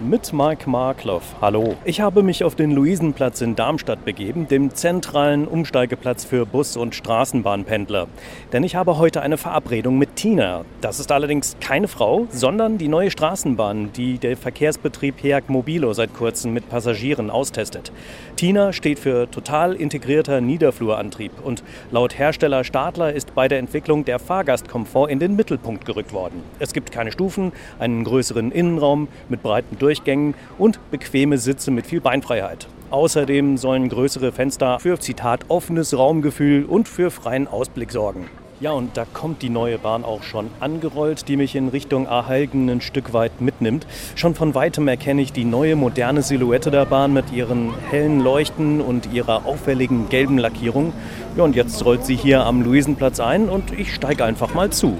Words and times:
mit 0.00 0.32
Mike 0.32 0.68
Markloff. 0.68 1.36
Hallo. 1.40 1.74
Ich 1.84 2.00
habe 2.00 2.22
mich 2.22 2.44
auf 2.44 2.54
den 2.54 2.70
Luisenplatz 2.70 3.40
in 3.40 3.56
Darmstadt 3.56 4.04
begeben, 4.04 4.46
dem 4.46 4.74
zentralen 4.74 5.48
Umsteigeplatz 5.48 6.24
für 6.24 6.44
Bus- 6.44 6.76
und 6.76 6.94
Straßenbahnpendler. 6.94 8.06
Denn 8.52 8.62
ich 8.62 8.76
habe 8.76 8.98
heute 8.98 9.22
eine 9.22 9.38
Verabredung 9.38 9.96
mit 9.96 10.16
Tina. 10.16 10.64
Das 10.80 11.00
ist 11.00 11.10
allerdings 11.12 11.56
keine 11.60 11.88
Frau, 11.88 12.26
sondern 12.30 12.76
die 12.78 12.88
neue 12.88 13.10
Straßenbahn, 13.10 13.92
die 13.94 14.18
der 14.18 14.36
Verkehrsbetrieb 14.36 15.22
HEAG 15.22 15.44
Mobilo 15.48 15.92
seit 15.94 16.12
kurzem 16.12 16.52
mit 16.52 16.68
Passagieren 16.68 17.30
austestet. 17.30 17.90
Tina 18.36 18.72
steht 18.72 18.98
für 18.98 19.30
total 19.30 19.74
integrierter 19.74 20.42
Niederflurantrieb 20.42 21.32
und 21.42 21.62
laut 21.90 22.18
Hersteller 22.18 22.64
Stadler 22.64 23.12
ist 23.12 23.34
bei 23.34 23.48
der 23.48 23.58
Entwicklung 23.58 24.04
der 24.04 24.18
Fahrgastkomfort 24.18 25.08
in 25.08 25.20
den 25.20 25.36
Mittelpunkt 25.36 25.86
gerückt 25.86 26.12
worden. 26.12 26.42
Es 26.58 26.74
gibt 26.74 26.92
keine 26.92 27.12
Stufen, 27.12 27.52
einen 27.78 28.04
größeren 28.04 28.52
Innenraum 28.52 29.08
mit 29.28 29.42
breiten 29.42 29.78
Durchgängen 29.86 30.34
und 30.58 30.80
bequeme 30.90 31.38
Sitze 31.38 31.70
mit 31.70 31.86
viel 31.86 32.00
Beinfreiheit. 32.00 32.66
Außerdem 32.90 33.56
sollen 33.56 33.88
größere 33.88 34.32
Fenster 34.32 34.80
für, 34.80 34.98
Zitat, 34.98 35.42
offenes 35.46 35.96
Raumgefühl 35.96 36.64
und 36.64 36.88
für 36.88 37.12
freien 37.12 37.46
Ausblick 37.46 37.92
sorgen. 37.92 38.28
Ja, 38.58 38.72
und 38.72 38.96
da 38.96 39.04
kommt 39.04 39.42
die 39.42 39.48
neue 39.48 39.78
Bahn 39.78 40.02
auch 40.02 40.24
schon 40.24 40.50
angerollt, 40.58 41.28
die 41.28 41.36
mich 41.36 41.54
in 41.54 41.68
Richtung 41.68 42.08
Ahalgen 42.08 42.68
ein 42.68 42.80
Stück 42.80 43.12
weit 43.12 43.40
mitnimmt. 43.40 43.86
Schon 44.16 44.34
von 44.34 44.56
weitem 44.56 44.88
erkenne 44.88 45.22
ich 45.22 45.32
die 45.32 45.44
neue 45.44 45.76
moderne 45.76 46.22
Silhouette 46.22 46.72
der 46.72 46.86
Bahn 46.86 47.12
mit 47.12 47.32
ihren 47.32 47.72
hellen 47.88 48.18
Leuchten 48.18 48.80
und 48.80 49.12
ihrer 49.12 49.46
auffälligen 49.46 50.08
gelben 50.08 50.38
Lackierung. 50.38 50.94
Ja, 51.36 51.44
und 51.44 51.54
jetzt 51.54 51.84
rollt 51.84 52.04
sie 52.04 52.16
hier 52.16 52.44
am 52.44 52.62
Luisenplatz 52.62 53.20
ein 53.20 53.48
und 53.48 53.78
ich 53.78 53.94
steige 53.94 54.24
einfach 54.24 54.52
mal 54.52 54.70
zu. 54.70 54.98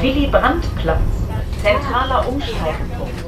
Halt, 0.00 0.16
Willy 0.16 0.26
Brandt-Platz, 0.26 1.00
zentraler 1.62 2.26
Umsteigepunkt. 2.26 3.24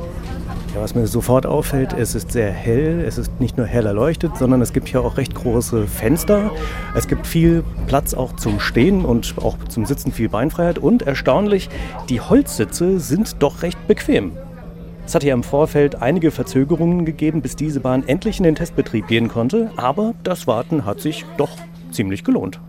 Ja, 0.74 0.80
was 0.80 0.94
mir 0.94 1.06
sofort 1.06 1.44
auffällt, 1.44 1.92
es 1.92 2.14
ist 2.14 2.32
sehr 2.32 2.50
hell. 2.50 3.04
Es 3.06 3.18
ist 3.18 3.40
nicht 3.40 3.58
nur 3.58 3.66
hell 3.66 3.84
erleuchtet, 3.84 4.38
sondern 4.38 4.62
es 4.62 4.72
gibt 4.72 4.88
hier 4.88 5.02
auch 5.02 5.18
recht 5.18 5.34
große 5.34 5.86
Fenster. 5.86 6.50
Es 6.94 7.08
gibt 7.08 7.26
viel 7.26 7.62
Platz 7.88 8.14
auch 8.14 8.36
zum 8.36 8.58
Stehen 8.58 9.04
und 9.04 9.34
auch 9.42 9.58
zum 9.68 9.84
Sitzen 9.84 10.12
viel 10.12 10.30
Beinfreiheit. 10.30 10.78
Und 10.78 11.02
erstaunlich, 11.02 11.68
die 12.08 12.22
Holzsitze 12.22 13.00
sind 13.00 13.42
doch 13.42 13.62
recht 13.62 13.86
bequem. 13.86 14.32
Es 15.04 15.14
hat 15.14 15.22
hier 15.22 15.34
im 15.34 15.42
Vorfeld 15.42 16.00
einige 16.00 16.30
Verzögerungen 16.30 17.04
gegeben, 17.04 17.42
bis 17.42 17.54
diese 17.54 17.80
Bahn 17.80 18.04
endlich 18.06 18.38
in 18.38 18.44
den 18.44 18.54
Testbetrieb 18.54 19.08
gehen 19.08 19.28
konnte. 19.28 19.70
Aber 19.76 20.14
das 20.22 20.46
Warten 20.46 20.86
hat 20.86 21.00
sich 21.00 21.26
doch 21.36 21.50
ziemlich 21.90 22.24
gelohnt. 22.24 22.60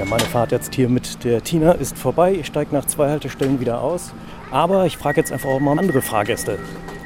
Ja, 0.00 0.06
meine 0.06 0.24
Fahrt 0.24 0.50
jetzt 0.50 0.74
hier 0.74 0.88
mit 0.88 1.24
der 1.24 1.42
Tina 1.42 1.72
ist 1.72 1.98
vorbei. 1.98 2.32
Ich 2.32 2.46
steige 2.46 2.74
nach 2.74 2.86
zwei 2.86 3.10
Haltestellen 3.10 3.60
wieder 3.60 3.82
aus. 3.82 4.14
Aber 4.50 4.86
ich 4.86 4.96
frage 4.96 5.20
jetzt 5.20 5.30
einfach 5.30 5.50
auch 5.50 5.60
mal 5.60 5.78
andere 5.78 6.00
Fahrgäste, 6.00 6.58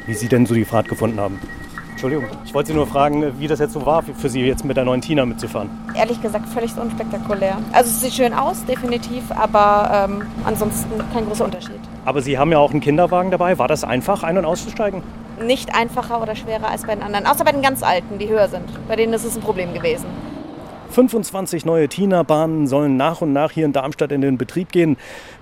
wie 0.07 0.15
sie 0.15 0.29
denn 0.29 0.47
so 0.47 0.55
die 0.55 0.65
Fahrt 0.65 0.89
gefunden 0.89 1.19
haben. 1.19 1.41
Entschuldigung, 1.91 2.27
ich 2.45 2.55
wollte 2.55 2.69
Sie 2.69 2.75
nur 2.75 2.87
fragen, 2.87 3.41
wie 3.41 3.49
das 3.49 3.59
jetzt 3.59 3.73
so 3.73 3.85
war 3.85 4.05
für 4.05 4.29
Sie, 4.29 4.43
jetzt 4.43 4.65
mit 4.65 4.77
der 4.77 4.85
neuen 4.85 5.01
Tina 5.01 5.27
mitzufahren. 5.27 5.71
Ehrlich 5.97 6.23
gesagt, 6.23 6.49
völlig 6.49 6.71
unspektakulär. 6.79 7.59
Also 7.73 7.91
es 7.91 8.01
sieht 8.01 8.13
schön 8.13 8.33
aus, 8.33 8.65
definitiv, 8.65 9.25
aber 9.33 10.07
ähm, 10.09 10.23
ansonsten 10.45 10.93
kein 11.13 11.27
großer 11.27 11.47
Unterschied. 11.47 11.81
Aber 12.05 12.23
Sie 12.23 12.39
haben 12.39 12.53
ja 12.53 12.59
auch 12.59 12.71
einen 12.71 12.81
Kinderwagen 12.81 13.33
dabei. 13.33 13.59
War 13.59 13.67
das 13.67 13.83
einfach, 13.83 14.23
ein- 14.23 14.39
und 14.39 14.45
auszusteigen? 14.45 15.03
Nicht 15.45 15.75
einfacher 15.75 16.23
oder 16.23 16.37
schwerer 16.37 16.69
als 16.69 16.83
bei 16.83 16.95
den 16.95 17.03
anderen, 17.03 17.27
außer 17.27 17.45
bei 17.45 17.51
den 17.51 17.63
ganz 17.63 17.83
alten, 17.83 18.21
die 18.21 18.29
höher 18.29 18.47
sind. 18.47 18.67
Bei 18.87 18.95
denen 18.95 19.13
ist 19.15 19.25
es 19.25 19.35
ein 19.35 19.43
Problem 19.43 19.75
gewesen. 19.75 20.07
25 20.91 21.65
neue 21.65 21.89
Tina-Bahnen 21.89 22.67
sollen 22.67 22.97
nach 22.97 23.21
und 23.21 23.33
nach 23.33 23.51
hier 23.51 23.65
in 23.65 23.73
Darmstadt 23.73 24.13
in 24.13 24.21
den 24.21 24.39
Betrieb 24.39 24.73
gehen. 24.73 24.97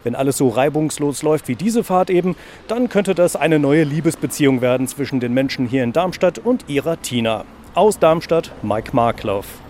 Wenn 0.04 0.14
alles 0.14 0.36
so 0.36 0.48
reibungslos 0.48 1.22
läuft 1.22 1.48
wie 1.48 1.56
diese 1.56 1.84
Fahrt 1.84 2.10
eben, 2.10 2.36
dann 2.68 2.88
könnte 2.88 3.14
das 3.14 3.36
eine 3.36 3.58
neue 3.58 3.84
Liebesbeziehung 3.84 4.60
werden 4.60 4.88
zwischen 4.88 5.20
den 5.20 5.32
Menschen 5.32 5.66
hier 5.66 5.84
in 5.84 5.92
Darmstadt 5.92 6.38
und 6.38 6.68
ihrer 6.68 7.00
Tina. 7.00 7.44
Aus 7.74 7.98
Darmstadt, 7.98 8.52
Mike 8.62 8.90
Markloff. 8.94 9.61